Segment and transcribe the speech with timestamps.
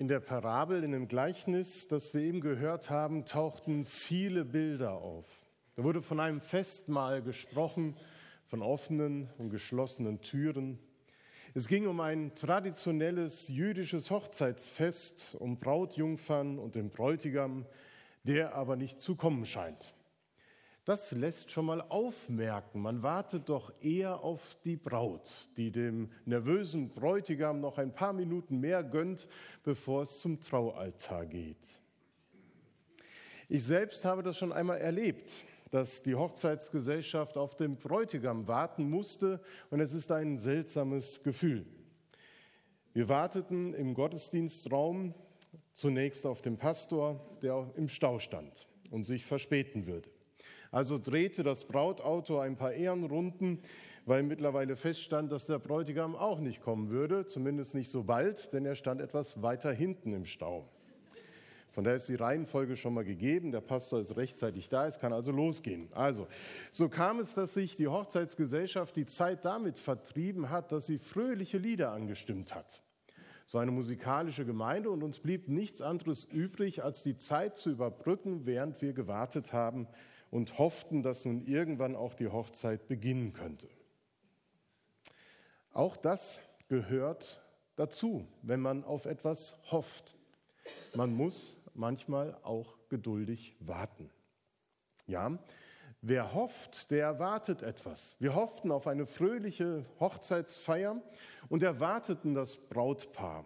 [0.00, 5.26] In der Parabel, in dem Gleichnis, das wir eben gehört haben, tauchten viele Bilder auf.
[5.76, 7.94] Da wurde von einem Festmahl gesprochen,
[8.46, 10.78] von offenen und geschlossenen Türen.
[11.52, 17.66] Es ging um ein traditionelles jüdisches Hochzeitsfest, um Brautjungfern und den Bräutigam,
[18.24, 19.94] der aber nicht zu kommen scheint.
[20.84, 26.88] Das lässt schon mal aufmerken, man wartet doch eher auf die Braut, die dem nervösen
[26.88, 29.28] Bräutigam noch ein paar Minuten mehr gönnt,
[29.62, 31.80] bevor es zum Traualtar geht.
[33.48, 39.40] Ich selbst habe das schon einmal erlebt, dass die Hochzeitsgesellschaft auf den Bräutigam warten musste
[39.70, 41.66] und es ist ein seltsames Gefühl.
[42.92, 45.14] Wir warteten im Gottesdienstraum
[45.74, 50.10] zunächst auf den Pastor, der im Stau stand und sich verspäten würde.
[50.70, 53.58] Also drehte das Brautauto ein paar Ehrenrunden,
[54.06, 58.64] weil mittlerweile feststand, dass der Bräutigam auch nicht kommen würde, zumindest nicht so bald, denn
[58.64, 60.68] er stand etwas weiter hinten im Stau.
[61.70, 63.52] Von daher ist die Reihenfolge schon mal gegeben.
[63.52, 65.88] Der Pastor ist rechtzeitig da, es kann also losgehen.
[65.92, 66.26] Also,
[66.72, 71.58] so kam es, dass sich die Hochzeitsgesellschaft die Zeit damit vertrieben hat, dass sie fröhliche
[71.58, 72.82] Lieder angestimmt hat.
[73.46, 77.70] Es war eine musikalische Gemeinde und uns blieb nichts anderes übrig, als die Zeit zu
[77.70, 79.86] überbrücken, während wir gewartet haben
[80.30, 83.68] und hofften, dass nun irgendwann auch die Hochzeit beginnen könnte.
[85.72, 87.40] Auch das gehört
[87.76, 90.16] dazu, wenn man auf etwas hofft.
[90.94, 94.10] Man muss manchmal auch geduldig warten.
[95.06, 95.38] Ja,
[96.02, 98.16] wer hofft, der erwartet etwas.
[98.18, 101.00] Wir hofften auf eine fröhliche Hochzeitsfeier
[101.48, 103.44] und erwarteten das Brautpaar.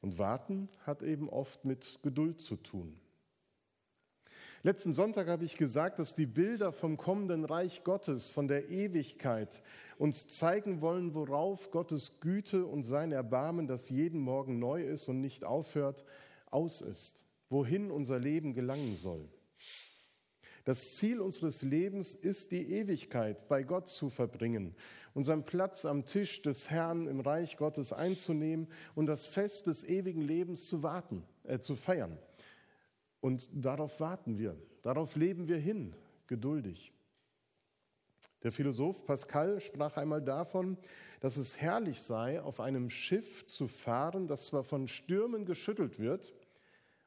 [0.00, 2.98] Und warten hat eben oft mit Geduld zu tun.
[4.64, 9.60] Letzten Sonntag habe ich gesagt, dass die Bilder vom kommenden Reich Gottes, von der Ewigkeit
[9.98, 15.20] uns zeigen wollen, worauf Gottes Güte und sein Erbarmen, das jeden Morgen neu ist und
[15.20, 16.04] nicht aufhört,
[16.52, 19.28] aus ist, wohin unser Leben gelangen soll.
[20.64, 24.76] Das Ziel unseres Lebens ist die Ewigkeit bei Gott zu verbringen,
[25.12, 30.22] unseren Platz am Tisch des Herrn im Reich Gottes einzunehmen und das Fest des ewigen
[30.22, 32.16] Lebens zu warten, äh, zu feiern.
[33.22, 35.94] Und darauf warten wir, darauf leben wir hin,
[36.26, 36.92] geduldig.
[38.42, 40.76] Der Philosoph Pascal sprach einmal davon,
[41.20, 46.34] dass es herrlich sei, auf einem Schiff zu fahren, das zwar von Stürmen geschüttelt wird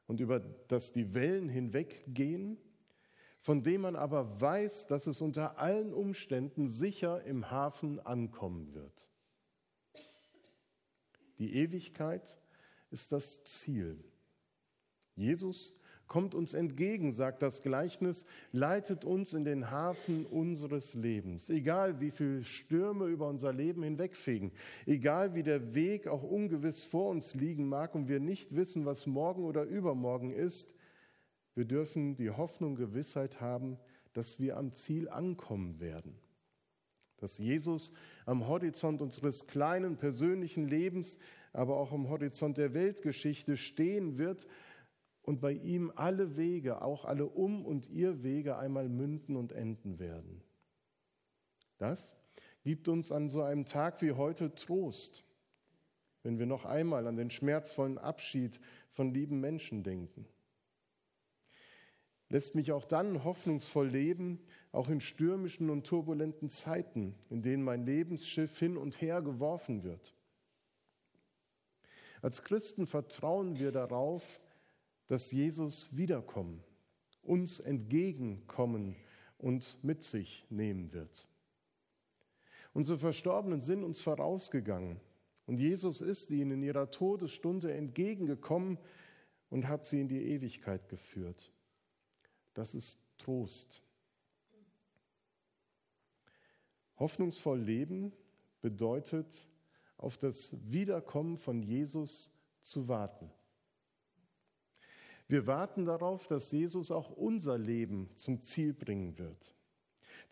[0.06, 2.56] und über das die Wellen hinweggehen,
[3.42, 9.10] von dem man aber weiß, dass es unter allen Umständen sicher im Hafen ankommen wird.
[11.38, 12.40] Die Ewigkeit
[12.90, 14.02] ist das Ziel.
[15.14, 15.78] Jesus
[16.08, 21.50] kommt uns entgegen, sagt das Gleichnis, leitet uns in den Hafen unseres Lebens.
[21.50, 24.52] Egal wie viele Stürme über unser Leben hinwegfegen,
[24.86, 29.06] egal wie der Weg auch ungewiss vor uns liegen mag und wir nicht wissen, was
[29.06, 30.72] morgen oder übermorgen ist,
[31.54, 33.78] wir dürfen die Hoffnung, Gewissheit haben,
[34.12, 36.16] dass wir am Ziel ankommen werden.
[37.16, 37.92] Dass Jesus
[38.26, 41.18] am Horizont unseres kleinen persönlichen Lebens,
[41.54, 44.46] aber auch am Horizont der Weltgeschichte stehen wird
[45.26, 50.40] und bei ihm alle Wege, auch alle Um- und Irrwege einmal münden und enden werden.
[51.78, 52.16] Das
[52.62, 55.24] gibt uns an so einem Tag wie heute Trost,
[56.22, 60.26] wenn wir noch einmal an den schmerzvollen Abschied von lieben Menschen denken.
[62.28, 67.84] Lässt mich auch dann hoffnungsvoll leben, auch in stürmischen und turbulenten Zeiten, in denen mein
[67.84, 70.14] Lebensschiff hin und her geworfen wird.
[72.22, 74.40] Als Christen vertrauen wir darauf,
[75.08, 76.62] dass Jesus wiederkommen,
[77.22, 78.96] uns entgegenkommen
[79.38, 81.28] und mit sich nehmen wird.
[82.72, 85.00] Unsere Verstorbenen sind uns vorausgegangen
[85.46, 88.78] und Jesus ist ihnen in ihrer Todesstunde entgegengekommen
[89.48, 91.52] und hat sie in die Ewigkeit geführt.
[92.54, 93.82] Das ist Trost.
[96.98, 98.12] Hoffnungsvoll leben
[98.60, 99.46] bedeutet,
[99.98, 102.30] auf das Wiederkommen von Jesus
[102.60, 103.30] zu warten.
[105.28, 109.54] Wir warten darauf, dass Jesus auch unser Leben zum Ziel bringen wird.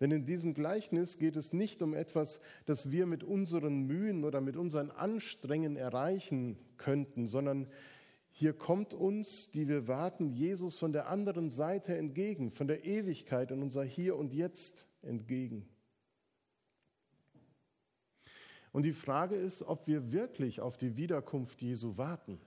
[0.00, 4.40] Denn in diesem Gleichnis geht es nicht um etwas, das wir mit unseren Mühen oder
[4.40, 7.68] mit unseren Anstrengen erreichen könnten, sondern
[8.30, 13.52] hier kommt uns, die wir warten, Jesus von der anderen Seite entgegen, von der Ewigkeit
[13.52, 15.68] in unser Hier und Jetzt entgegen.
[18.72, 22.40] Und die Frage ist, ob wir wirklich auf die Wiederkunft Jesu warten.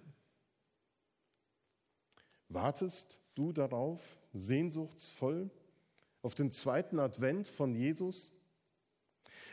[2.50, 5.50] Wartest du darauf, sehnsuchtsvoll,
[6.22, 8.32] auf den zweiten Advent von Jesus?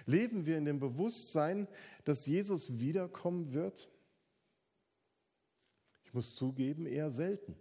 [0.06, 1.68] Leben wir in dem Bewusstsein,
[2.04, 3.90] dass Jesus wiederkommen wird?
[6.14, 7.56] muss zugeben, eher selten.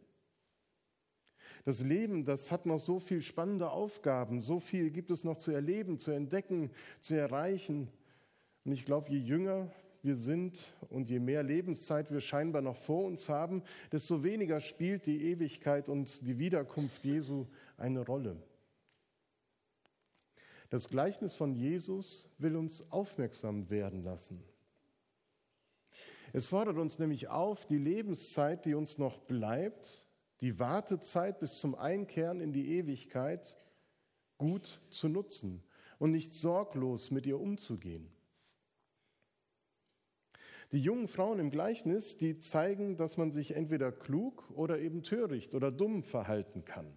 [1.65, 5.51] Das Leben, das hat noch so viel spannende Aufgaben, so viel gibt es noch zu
[5.51, 7.89] erleben, zu entdecken, zu erreichen.
[8.65, 9.71] Und ich glaube, je jünger
[10.03, 15.05] wir sind und je mehr Lebenszeit wir scheinbar noch vor uns haben, desto weniger spielt
[15.05, 17.47] die Ewigkeit und die Wiederkunft Jesu
[17.77, 18.35] eine Rolle.
[20.69, 24.43] Das Gleichnis von Jesus will uns aufmerksam werden lassen.
[26.33, 30.05] Es fordert uns nämlich auf, die Lebenszeit, die uns noch bleibt,
[30.41, 33.55] die Wartezeit bis zum Einkehren in die Ewigkeit,
[34.39, 35.63] gut zu nutzen
[35.99, 38.11] und nicht sorglos mit ihr umzugehen.
[40.73, 45.53] Die jungen Frauen im Gleichnis, die zeigen, dass man sich entweder klug oder eben töricht
[45.53, 46.91] oder dumm verhalten kann.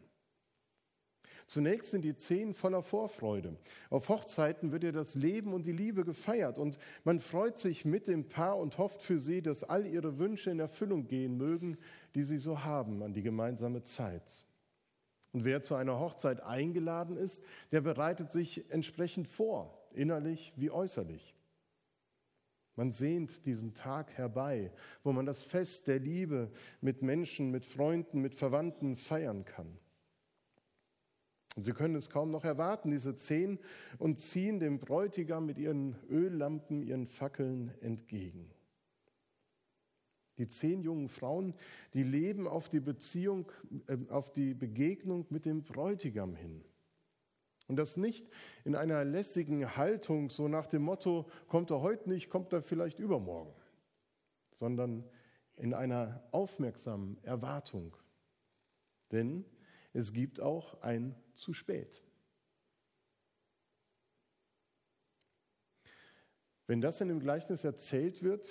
[1.46, 3.56] Zunächst sind die zehn voller Vorfreude.
[3.90, 8.08] Auf Hochzeiten wird ja das Leben und die Liebe gefeiert und man freut sich mit
[8.08, 11.76] dem Paar und hofft für sie, dass all ihre Wünsche in Erfüllung gehen mögen,
[12.14, 14.46] die sie so haben an die gemeinsame Zeit.
[15.32, 21.35] Und wer zu einer Hochzeit eingeladen ist, der bereitet sich entsprechend vor, innerlich wie äußerlich.
[22.76, 24.70] Man sehnt diesen Tag herbei,
[25.02, 26.50] wo man das Fest der Liebe
[26.82, 29.78] mit Menschen, mit Freunden, mit Verwandten feiern kann.
[31.58, 33.58] Sie können es kaum noch erwarten, diese zehn,
[33.96, 38.50] und ziehen dem Bräutigam mit ihren Öllampen, ihren Fackeln entgegen.
[40.36, 41.54] Die zehn jungen Frauen,
[41.94, 43.50] die leben auf die Beziehung,
[43.86, 46.62] äh, auf die Begegnung mit dem Bräutigam hin.
[47.68, 48.28] Und das nicht
[48.64, 53.00] in einer lässigen Haltung, so nach dem Motto, kommt er heute nicht, kommt er vielleicht
[53.00, 53.52] übermorgen,
[54.52, 55.04] sondern
[55.56, 57.96] in einer aufmerksamen Erwartung.
[59.10, 59.44] Denn
[59.92, 62.02] es gibt auch ein zu spät.
[66.66, 68.48] Wenn das in dem Gleichnis erzählt wird,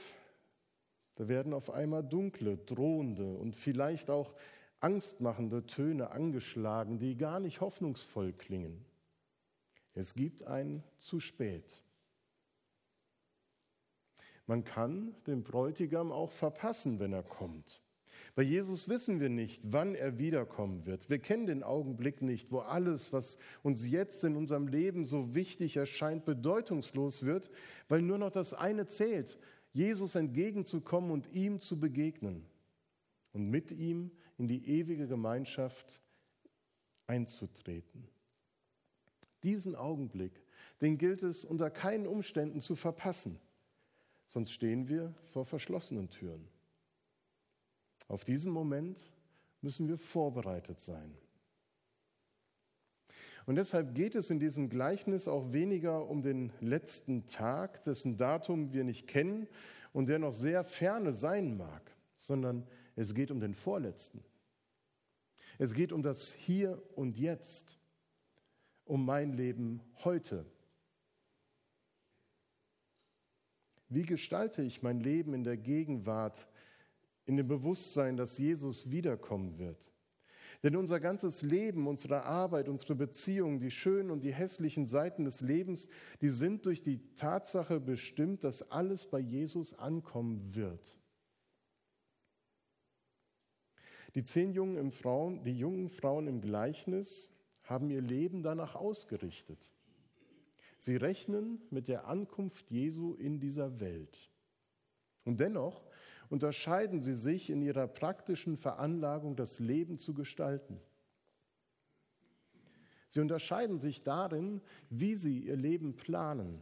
[1.15, 4.33] da werden auf einmal dunkle, drohende und vielleicht auch
[4.79, 8.85] angstmachende Töne angeschlagen, die gar nicht hoffnungsvoll klingen.
[9.95, 11.83] Es gibt ein zu spät.
[14.45, 17.81] Man kann den Bräutigam auch verpassen, wenn er kommt.
[18.35, 21.09] Bei Jesus wissen wir nicht, wann er wiederkommen wird.
[21.09, 25.77] Wir kennen den Augenblick nicht, wo alles, was uns jetzt in unserem Leben so wichtig
[25.77, 27.49] erscheint, bedeutungslos wird,
[27.87, 29.39] weil nur noch das eine zählt,
[29.71, 32.45] Jesus entgegenzukommen und ihm zu begegnen
[33.31, 36.01] und mit ihm in die ewige Gemeinschaft
[37.07, 38.07] einzutreten.
[39.45, 40.43] Diesen Augenblick,
[40.81, 43.39] den gilt es unter keinen Umständen zu verpassen,
[44.25, 46.47] sonst stehen wir vor verschlossenen Türen.
[48.07, 48.99] Auf diesen Moment
[49.61, 51.15] müssen wir vorbereitet sein.
[53.45, 58.73] Und deshalb geht es in diesem Gleichnis auch weniger um den letzten Tag, dessen Datum
[58.73, 59.47] wir nicht kennen
[59.93, 62.65] und der noch sehr ferne sein mag, sondern
[62.95, 64.23] es geht um den vorletzten.
[65.59, 67.77] Es geht um das Hier und Jetzt
[68.85, 70.45] um mein Leben heute?
[73.89, 76.47] Wie gestalte ich mein Leben in der Gegenwart,
[77.25, 79.91] in dem Bewusstsein, dass Jesus wiederkommen wird?
[80.63, 85.41] Denn unser ganzes Leben, unsere Arbeit, unsere Beziehungen, die schönen und die hässlichen Seiten des
[85.41, 85.89] Lebens,
[86.21, 90.99] die sind durch die Tatsache bestimmt, dass alles bei Jesus ankommen wird.
[94.15, 97.34] Die zehn jungen Frauen, die jungen Frauen im Gleichnis
[97.65, 99.71] haben ihr Leben danach ausgerichtet.
[100.77, 104.29] Sie rechnen mit der Ankunft Jesu in dieser Welt.
[105.23, 105.83] Und dennoch
[106.29, 110.79] unterscheiden sie sich in ihrer praktischen Veranlagung, das Leben zu gestalten.
[113.09, 116.61] Sie unterscheiden sich darin, wie sie ihr Leben planen.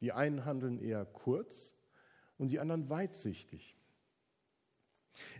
[0.00, 1.76] Die einen handeln eher kurz
[2.36, 3.77] und die anderen weitsichtig.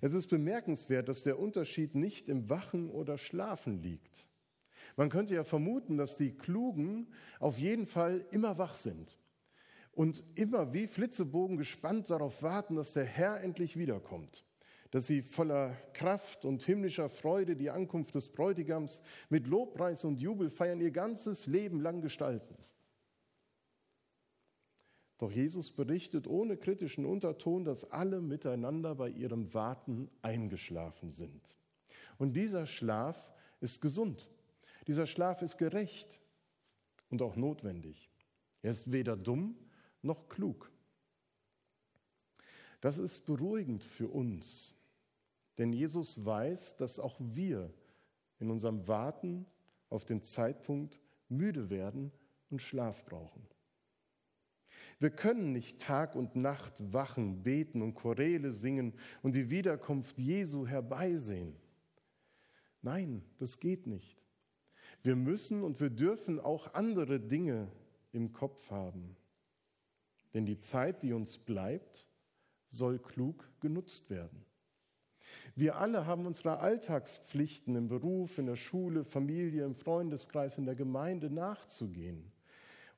[0.00, 4.28] Es ist bemerkenswert, dass der Unterschied nicht im Wachen oder Schlafen liegt.
[4.96, 7.08] Man könnte ja vermuten, dass die Klugen
[7.38, 9.18] auf jeden Fall immer wach sind
[9.92, 14.44] und immer wie Flitzebogen gespannt darauf warten, dass der Herr endlich wiederkommt,
[14.90, 20.50] dass sie voller Kraft und himmlischer Freude die Ankunft des Bräutigams mit Lobpreis und Jubel
[20.50, 22.56] feiern, ihr ganzes Leben lang gestalten.
[25.18, 31.56] Doch Jesus berichtet ohne kritischen Unterton, dass alle miteinander bei ihrem Warten eingeschlafen sind.
[32.18, 34.28] Und dieser Schlaf ist gesund.
[34.86, 36.20] Dieser Schlaf ist gerecht
[37.10, 38.08] und auch notwendig.
[38.62, 39.56] Er ist weder dumm
[40.02, 40.70] noch klug.
[42.80, 44.74] Das ist beruhigend für uns,
[45.58, 47.74] denn Jesus weiß, dass auch wir
[48.38, 49.46] in unserem Warten
[49.90, 52.12] auf den Zeitpunkt müde werden
[52.50, 53.44] und Schlaf brauchen.
[55.00, 60.66] Wir können nicht Tag und Nacht wachen, beten und Choräle singen und die Wiederkunft Jesu
[60.66, 61.54] herbeisehen.
[62.82, 64.22] Nein, das geht nicht.
[65.02, 67.68] Wir müssen und wir dürfen auch andere Dinge
[68.12, 69.16] im Kopf haben.
[70.34, 72.08] Denn die Zeit, die uns bleibt,
[72.68, 74.44] soll klug genutzt werden.
[75.54, 80.74] Wir alle haben unsere Alltagspflichten im Beruf, in der Schule, Familie, im Freundeskreis, in der
[80.74, 82.30] Gemeinde nachzugehen.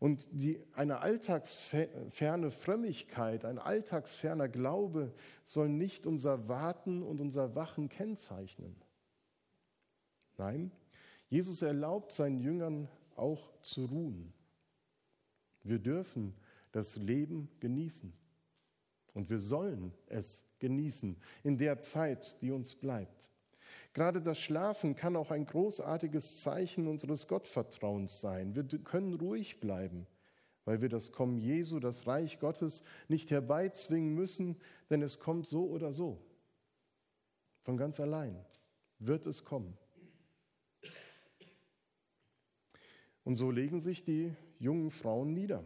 [0.01, 5.15] Und die, eine alltagsferne Frömmigkeit, ein alltagsferner Glaube
[5.45, 8.75] soll nicht unser Warten und unser Wachen kennzeichnen.
[10.39, 10.73] Nein,
[11.29, 14.33] Jesus erlaubt seinen Jüngern auch zu ruhen.
[15.63, 16.35] Wir dürfen
[16.73, 18.13] das Leben genießen.
[19.13, 23.30] Und wir sollen es genießen in der Zeit, die uns bleibt.
[23.93, 28.55] Gerade das Schlafen kann auch ein großartiges Zeichen unseres Gottvertrauens sein.
[28.55, 30.07] Wir können ruhig bleiben,
[30.65, 34.57] weil wir das Kommen Jesu, das Reich Gottes, nicht herbeizwingen müssen,
[34.91, 36.21] denn es kommt so oder so.
[37.63, 38.39] Von ganz allein
[39.01, 39.77] wird es kommen.
[43.25, 45.65] Und so legen sich die jungen Frauen nieder.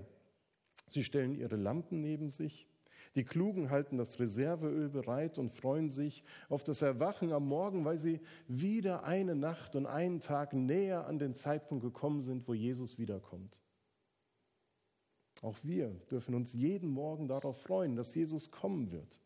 [0.88, 2.68] Sie stellen ihre Lampen neben sich
[3.14, 7.96] die Klugen halten das Reserveöl bereit und freuen sich auf das Erwachen am Morgen, weil
[7.96, 12.98] sie wieder eine Nacht und einen Tag näher an den Zeitpunkt gekommen sind, wo Jesus
[12.98, 13.60] wiederkommt.
[15.42, 19.20] Auch wir dürfen uns jeden Morgen darauf freuen, dass Jesus kommen wird,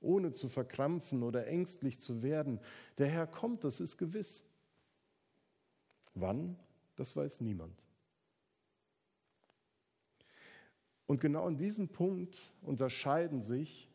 [0.00, 2.60] ohne zu verkrampfen oder ängstlich zu werden.
[2.98, 4.44] Der Herr kommt, das ist gewiss.
[6.14, 6.56] Wann,
[6.96, 7.82] das weiß niemand.
[11.10, 13.90] Und genau in diesem Punkt unterscheiden sich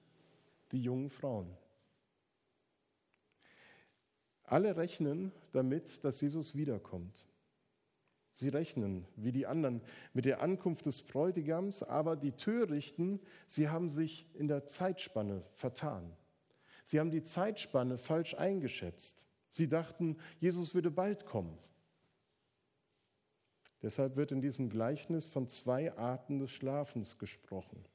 [0.74, 1.48] die jungen Frauen.
[4.44, 7.26] Alle rechnen damit, dass Jesus wiederkommt.
[8.32, 9.82] Sie rechnen, wie die anderen,
[10.12, 16.12] mit der Ankunft des Bräutigams, aber die Törichten, sie haben sich in der Zeitspanne vertan.
[16.84, 19.26] Sie haben die Zeitspanne falsch eingeschätzt.
[19.48, 21.58] Sie dachten, Jesus würde bald kommen.
[23.82, 27.86] Deshalb wird in diesem Gleichnis von zwei Arten des Schlafens gesprochen.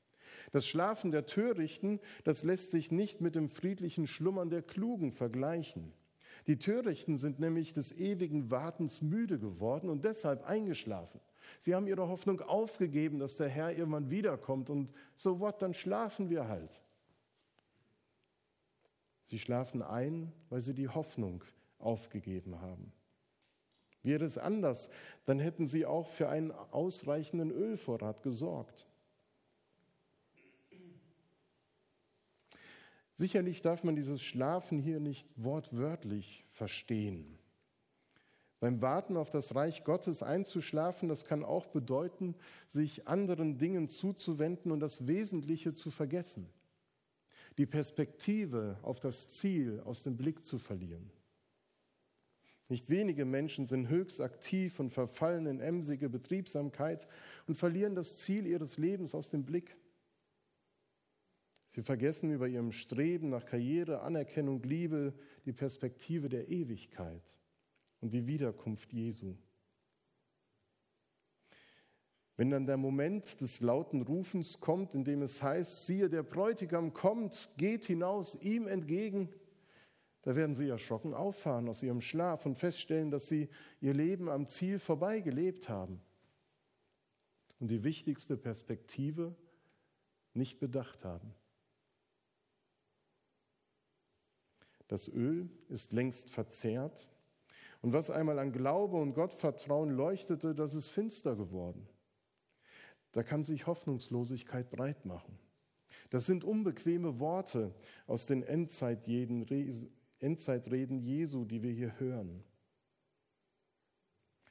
[0.53, 5.93] Das Schlafen der Törichten, das lässt sich nicht mit dem friedlichen Schlummern der Klugen vergleichen.
[6.47, 11.21] Die Törichten sind nämlich des ewigen Wartens müde geworden und deshalb eingeschlafen.
[11.59, 16.31] Sie haben ihre Hoffnung aufgegeben, dass der Herr irgendwann wiederkommt und so what, dann schlafen
[16.31, 16.81] wir halt.
[19.25, 21.45] Sie schlafen ein, weil sie die Hoffnung
[21.79, 22.93] aufgegeben haben.
[24.03, 24.89] Wäre es anders,
[25.27, 28.87] dann hätten sie auch für einen ausreichenden Ölvorrat gesorgt.
[33.13, 37.39] Sicherlich darf man dieses Schlafen hier nicht wortwörtlich verstehen.
[38.61, 42.35] Beim Warten auf das Reich Gottes einzuschlafen, das kann auch bedeuten,
[42.67, 46.49] sich anderen Dingen zuzuwenden und das Wesentliche zu vergessen,
[47.59, 51.11] die Perspektive auf das Ziel aus dem Blick zu verlieren.
[52.71, 57.09] Nicht wenige Menschen sind höchst aktiv und verfallen in emsige Betriebsamkeit
[57.49, 59.77] und verlieren das Ziel ihres Lebens aus dem Blick.
[61.67, 65.15] Sie vergessen über ihrem Streben nach Karriere, Anerkennung, Liebe
[65.47, 67.41] die Perspektive der Ewigkeit
[68.01, 69.37] und die Wiederkunft Jesu.
[72.37, 76.93] Wenn dann der Moment des lauten Rufens kommt, in dem es heißt, siehe, der Bräutigam
[76.93, 79.29] kommt, geht hinaus ihm entgegen,
[80.23, 83.49] da werden sie erschrocken auffahren aus ihrem Schlaf und feststellen, dass sie
[83.81, 86.01] ihr Leben am Ziel vorbei gelebt haben
[87.59, 89.35] und die wichtigste Perspektive
[90.35, 91.35] nicht bedacht haben.
[94.89, 97.11] Das Öl ist längst verzehrt
[97.81, 101.89] und was einmal an Glaube und Gottvertrauen leuchtete, das ist finster geworden.
[103.13, 105.39] Da kann sich Hoffnungslosigkeit breit machen.
[106.11, 107.75] Das sind unbequeme Worte
[108.07, 109.43] aus den Endzeitjeden
[110.21, 112.45] Endzeitreden Jesu, die wir hier hören.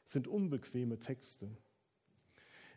[0.06, 1.50] Sind unbequeme Texte.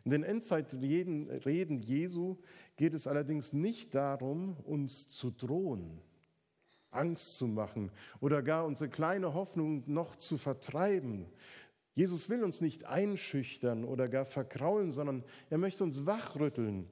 [0.05, 2.37] In den Endzeitreden Jesu
[2.75, 6.01] geht es allerdings nicht darum, uns zu drohen,
[6.91, 11.25] Angst zu machen oder gar unsere kleine Hoffnung noch zu vertreiben.
[11.95, 16.89] Jesus will uns nicht einschüchtern oder gar verkraulen, sondern er möchte uns wachrütteln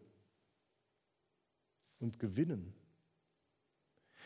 [2.00, 2.74] und gewinnen.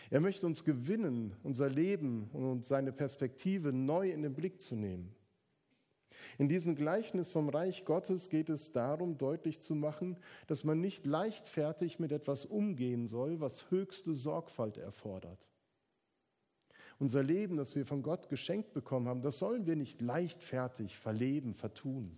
[0.09, 5.15] Er möchte uns gewinnen, unser Leben und seine Perspektive neu in den Blick zu nehmen.
[6.37, 11.05] In diesem Gleichnis vom Reich Gottes geht es darum, deutlich zu machen, dass man nicht
[11.05, 15.49] leichtfertig mit etwas umgehen soll, was höchste Sorgfalt erfordert.
[16.97, 21.53] Unser Leben, das wir von Gott geschenkt bekommen haben, das sollen wir nicht leichtfertig verleben,
[21.53, 22.17] vertun,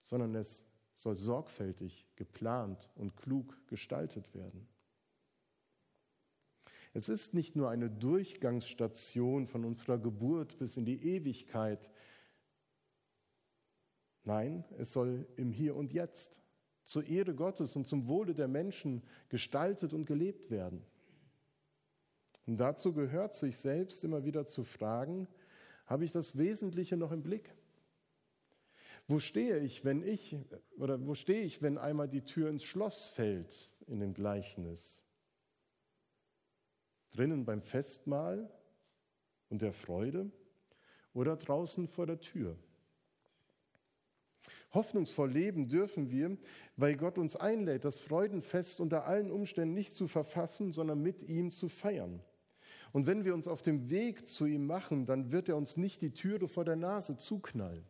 [0.00, 4.66] sondern es soll sorgfältig, geplant und klug gestaltet werden.
[6.94, 11.90] Es ist nicht nur eine Durchgangsstation von unserer Geburt bis in die Ewigkeit.
[14.24, 16.38] Nein, es soll im Hier und Jetzt
[16.84, 20.84] zur Ehre Gottes und zum Wohle der Menschen gestaltet und gelebt werden.
[22.46, 25.28] Und dazu gehört sich selbst immer wieder zu fragen,
[25.86, 27.54] habe ich das Wesentliche noch im Blick?
[29.08, 30.36] Wo stehe ich, wenn ich
[30.78, 35.01] oder wo stehe ich, wenn einmal die Tür ins Schloss fällt in dem Gleichnis?
[37.12, 38.50] Drinnen beim Festmahl
[39.48, 40.30] und der Freude
[41.14, 42.56] oder draußen vor der Tür?
[44.72, 46.36] Hoffnungsvoll leben dürfen wir,
[46.76, 51.50] weil Gott uns einlädt, das Freudenfest unter allen Umständen nicht zu verfassen, sondern mit ihm
[51.50, 52.22] zu feiern.
[52.92, 56.02] Und wenn wir uns auf dem Weg zu ihm machen, dann wird er uns nicht
[56.02, 57.86] die Türe vor der Nase zuknallen.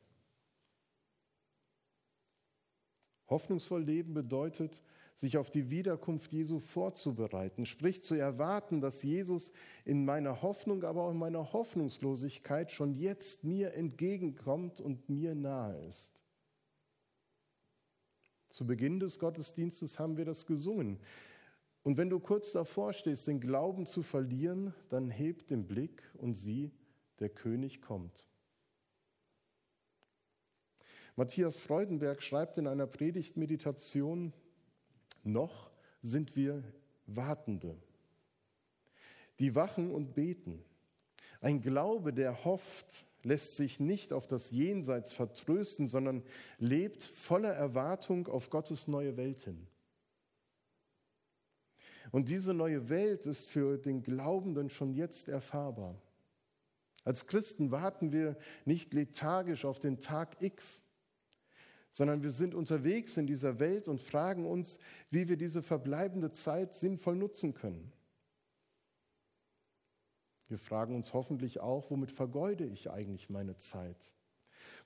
[3.28, 4.82] Hoffnungsvoll leben bedeutet,
[5.14, 9.52] sich auf die Wiederkunft Jesu vorzubereiten, sprich zu erwarten, dass Jesus
[9.84, 15.76] in meiner Hoffnung, aber auch in meiner Hoffnungslosigkeit schon jetzt mir entgegenkommt und mir nahe
[15.86, 16.22] ist.
[18.48, 20.98] Zu Beginn des Gottesdienstes haben wir das gesungen.
[21.82, 26.34] Und wenn du kurz davor stehst, den Glauben zu verlieren, dann heb den Blick und
[26.34, 26.70] sieh,
[27.18, 28.28] der König kommt.
[31.16, 34.32] Matthias Freudenberg schreibt in einer Predigtmeditation,
[35.24, 35.70] noch
[36.02, 36.62] sind wir
[37.06, 37.76] Wartende,
[39.38, 40.62] die wachen und beten.
[41.40, 46.22] Ein Glaube, der hofft, lässt sich nicht auf das Jenseits vertrösten, sondern
[46.58, 49.66] lebt voller Erwartung auf Gottes neue Welt hin.
[52.12, 56.00] Und diese neue Welt ist für den Glaubenden schon jetzt erfahrbar.
[57.04, 60.82] Als Christen warten wir nicht lethargisch auf den Tag X,
[61.92, 64.78] sondern wir sind unterwegs in dieser Welt und fragen uns,
[65.10, 67.92] wie wir diese verbleibende Zeit sinnvoll nutzen können.
[70.48, 74.14] Wir fragen uns hoffentlich auch, womit vergeude ich eigentlich meine Zeit?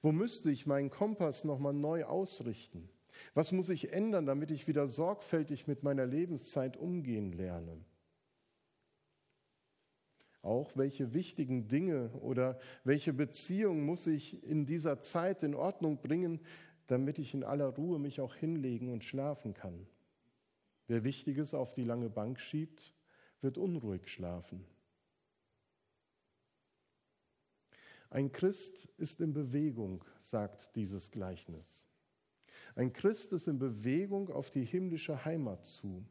[0.03, 2.88] Wo müsste ich meinen Kompass nochmal neu ausrichten?
[3.35, 7.85] Was muss ich ändern, damit ich wieder sorgfältig mit meiner Lebenszeit umgehen lerne?
[10.42, 16.40] Auch welche wichtigen Dinge oder welche Beziehungen muss ich in dieser Zeit in Ordnung bringen,
[16.87, 19.87] damit ich in aller Ruhe mich auch hinlegen und schlafen kann.
[20.87, 22.94] Wer Wichtiges auf die lange Bank schiebt,
[23.40, 24.64] wird unruhig schlafen.
[28.09, 31.88] Ein Christ ist in Bewegung, sagt dieses Gleichnis.
[32.77, 36.07] Ein Christ ist in Bewegung auf die himmlische Heimat zu.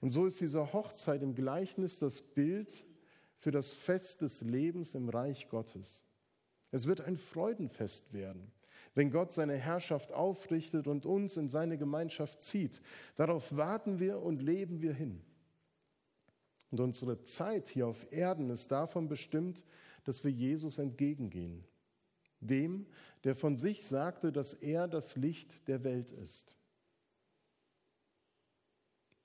[0.00, 2.86] Und so ist diese Hochzeit im Gleichnis das Bild
[3.38, 6.04] für das Fest des Lebens im Reich Gottes.
[6.70, 8.52] Es wird ein Freudenfest werden
[8.96, 12.80] wenn Gott seine Herrschaft aufrichtet und uns in seine Gemeinschaft zieht.
[13.14, 15.20] Darauf warten wir und leben wir hin.
[16.70, 19.64] Und unsere Zeit hier auf Erden ist davon bestimmt,
[20.04, 21.62] dass wir Jesus entgegengehen.
[22.40, 22.86] Dem,
[23.24, 26.56] der von sich sagte, dass er das Licht der Welt ist.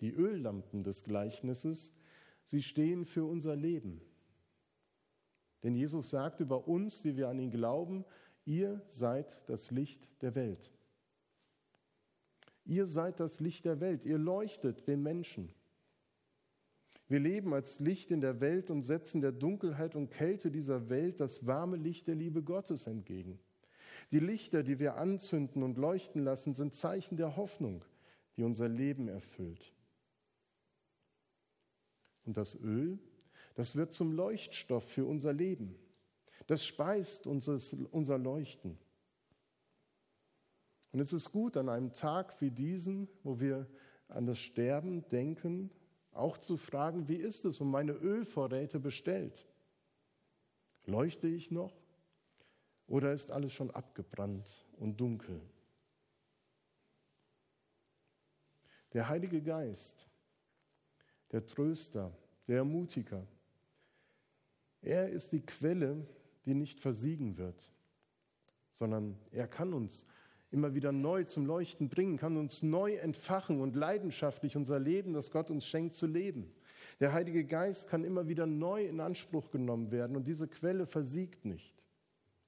[0.01, 1.93] Die Öllampen des Gleichnisses,
[2.43, 4.01] sie stehen für unser Leben.
[5.63, 8.03] Denn Jesus sagt über uns, die wir an ihn glauben,
[8.45, 10.71] Ihr seid das Licht der Welt.
[12.65, 14.05] Ihr seid das Licht der Welt.
[14.05, 15.53] Ihr leuchtet den Menschen.
[17.07, 21.19] Wir leben als Licht in der Welt und setzen der Dunkelheit und Kälte dieser Welt
[21.19, 23.39] das warme Licht der Liebe Gottes entgegen.
[24.11, 27.83] Die Lichter, die wir anzünden und leuchten lassen, sind Zeichen der Hoffnung,
[28.37, 29.73] die unser Leben erfüllt.
[32.23, 32.99] Und das Öl,
[33.55, 35.75] das wird zum Leuchtstoff für unser Leben.
[36.47, 38.77] Das speist unseres, unser Leuchten.
[40.91, 43.67] Und es ist gut, an einem Tag wie diesen, wo wir
[44.07, 45.71] an das Sterben denken,
[46.11, 49.45] auch zu fragen, wie ist es um meine Ölvorräte bestellt?
[50.85, 51.73] Leuchte ich noch
[52.87, 55.41] oder ist alles schon abgebrannt und dunkel?
[58.91, 60.05] Der Heilige Geist,
[61.31, 62.11] der Tröster,
[62.47, 63.25] der Ermutiger,
[64.81, 66.05] er ist die Quelle
[66.45, 67.71] die nicht versiegen wird,
[68.69, 70.05] sondern er kann uns
[70.51, 75.31] immer wieder neu zum Leuchten bringen, kann uns neu entfachen und leidenschaftlich unser Leben, das
[75.31, 76.53] Gott uns schenkt, zu leben.
[76.99, 81.45] Der Heilige Geist kann immer wieder neu in Anspruch genommen werden und diese Quelle versiegt
[81.45, 81.87] nicht.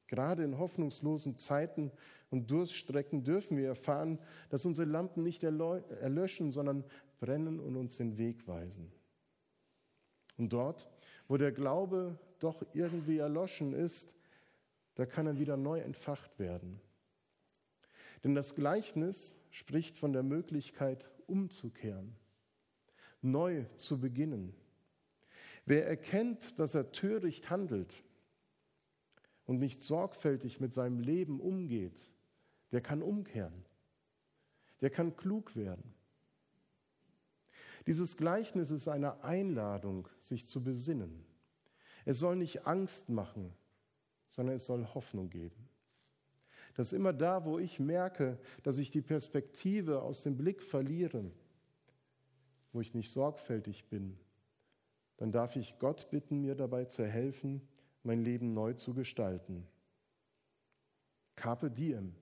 [0.08, 1.92] Gerade in hoffnungslosen Zeiten
[2.30, 6.84] und Durststrecken dürfen wir erfahren, dass unsere Lampen nicht erlöschen, sondern
[7.20, 8.92] brennen und uns den Weg weisen.
[10.38, 10.90] Und dort,
[11.28, 14.16] wo der Glaube doch irgendwie erloschen ist,
[14.96, 16.80] da kann er wieder neu entfacht werden.
[18.24, 22.16] Denn das Gleichnis spricht von der Möglichkeit, umzukehren,
[23.22, 24.56] neu zu beginnen.
[25.66, 28.04] Wer erkennt, dass er töricht handelt
[29.46, 32.14] und nicht sorgfältig mit seinem Leben umgeht,
[32.72, 33.66] der kann umkehren,
[34.82, 35.94] der kann klug werden.
[37.88, 41.26] Dieses Gleichnis ist eine Einladung, sich zu besinnen.
[42.06, 43.54] Es soll nicht Angst machen,
[44.28, 45.70] sondern es soll Hoffnung geben.
[46.76, 51.32] Dass immer da, wo ich merke, dass ich die Perspektive aus dem Blick verliere,
[52.72, 54.18] wo ich nicht sorgfältig bin,
[55.18, 57.62] dann darf ich Gott bitten, mir dabei zu helfen,
[58.02, 59.68] mein Leben neu zu gestalten.
[61.36, 62.16] Carpe diem,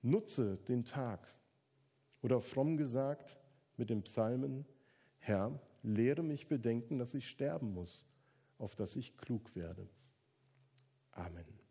[0.00, 1.26] nutze den Tag.
[2.22, 3.36] Oder fromm gesagt
[3.76, 4.64] mit dem Psalmen,
[5.18, 8.06] Herr, lehre mich bedenken, dass ich sterben muss,
[8.62, 9.88] auf dass ich klug werde.
[11.10, 11.61] Amen.